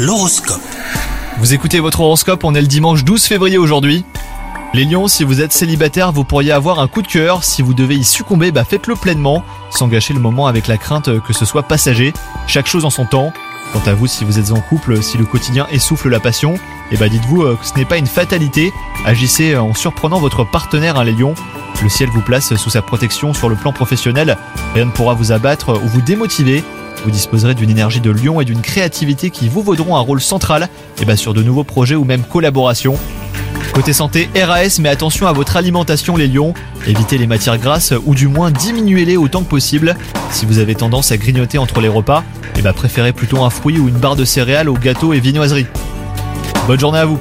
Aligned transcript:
L'horoscope. 0.00 0.62
Vous 1.38 1.54
écoutez 1.54 1.80
votre 1.80 2.02
horoscope, 2.02 2.44
on 2.44 2.54
est 2.54 2.60
le 2.60 2.68
dimanche 2.68 3.02
12 3.02 3.24
février 3.24 3.58
aujourd'hui. 3.58 4.04
Les 4.72 4.84
lions, 4.84 5.08
si 5.08 5.24
vous 5.24 5.40
êtes 5.40 5.52
célibataire, 5.52 6.12
vous 6.12 6.22
pourriez 6.22 6.52
avoir 6.52 6.78
un 6.78 6.86
coup 6.86 7.02
de 7.02 7.08
cœur. 7.08 7.42
Si 7.42 7.62
vous 7.62 7.74
devez 7.74 7.96
y 7.96 8.04
succomber, 8.04 8.52
bah 8.52 8.62
faites-le 8.62 8.94
pleinement, 8.94 9.42
sans 9.70 9.88
gâcher 9.88 10.14
le 10.14 10.20
moment 10.20 10.46
avec 10.46 10.68
la 10.68 10.76
crainte 10.76 11.20
que 11.22 11.32
ce 11.32 11.44
soit 11.44 11.64
passager. 11.64 12.12
Chaque 12.46 12.68
chose 12.68 12.84
en 12.84 12.90
son 12.90 13.06
temps. 13.06 13.32
Quant 13.72 13.82
à 13.86 13.94
vous, 13.94 14.06
si 14.06 14.24
vous 14.24 14.38
êtes 14.38 14.52
en 14.52 14.60
couple, 14.60 15.02
si 15.02 15.18
le 15.18 15.24
quotidien 15.24 15.66
essouffle 15.72 16.08
la 16.08 16.20
passion, 16.20 16.54
eh 16.92 16.96
bah 16.96 17.08
dites-vous 17.08 17.42
euh, 17.42 17.56
que 17.56 17.66
ce 17.66 17.74
n'est 17.74 17.84
pas 17.84 17.98
une 17.98 18.06
fatalité. 18.06 18.72
Agissez 19.04 19.56
en 19.56 19.74
surprenant 19.74 20.20
votre 20.20 20.44
partenaire, 20.44 20.96
hein, 20.96 21.02
les 21.02 21.12
lions. 21.12 21.34
Le 21.82 21.88
ciel 21.88 22.08
vous 22.10 22.22
place 22.22 22.54
sous 22.54 22.70
sa 22.70 22.82
protection 22.82 23.34
sur 23.34 23.48
le 23.48 23.56
plan 23.56 23.72
professionnel. 23.72 24.38
Rien 24.74 24.84
ne 24.84 24.92
pourra 24.92 25.14
vous 25.14 25.32
abattre 25.32 25.80
ou 25.82 25.88
vous 25.88 26.02
démotiver. 26.02 26.62
Vous 27.04 27.10
disposerez 27.10 27.54
d'une 27.54 27.70
énergie 27.70 28.00
de 28.00 28.10
lion 28.10 28.40
et 28.40 28.44
d'une 28.44 28.60
créativité 28.60 29.30
qui 29.30 29.48
vous 29.48 29.62
vaudront 29.62 29.96
un 29.96 30.00
rôle 30.00 30.20
central 30.20 30.68
et 31.00 31.04
bah, 31.04 31.16
sur 31.16 31.34
de 31.34 31.42
nouveaux 31.42 31.64
projets 31.64 31.94
ou 31.94 32.04
même 32.04 32.22
collaborations. 32.22 32.98
Côté 33.72 33.92
santé, 33.92 34.28
RAS, 34.34 34.78
mais 34.80 34.88
attention 34.88 35.26
à 35.26 35.32
votre 35.32 35.56
alimentation 35.56 36.16
les 36.16 36.26
lions. 36.26 36.54
Évitez 36.86 37.16
les 37.18 37.26
matières 37.26 37.58
grasses 37.58 37.94
ou 38.06 38.14
du 38.14 38.26
moins 38.26 38.50
diminuez-les 38.50 39.16
autant 39.16 39.42
que 39.42 39.48
possible. 39.48 39.96
Si 40.30 40.46
vous 40.46 40.58
avez 40.58 40.74
tendance 40.74 41.12
à 41.12 41.16
grignoter 41.16 41.58
entre 41.58 41.80
les 41.80 41.88
repas, 41.88 42.24
et 42.56 42.62
bah 42.62 42.72
préférez 42.72 43.12
plutôt 43.12 43.44
un 43.44 43.50
fruit 43.50 43.78
ou 43.78 43.88
une 43.88 43.98
barre 43.98 44.16
de 44.16 44.24
céréales 44.24 44.68
aux 44.68 44.74
gâteaux 44.74 45.12
et 45.12 45.20
viennoiseries. 45.20 45.66
Bonne 46.66 46.80
journée 46.80 46.98
à 46.98 47.06
vous 47.06 47.20